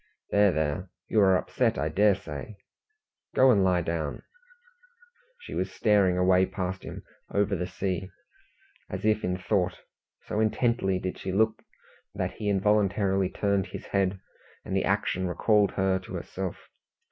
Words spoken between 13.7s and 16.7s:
head, and the action recalled her to herself.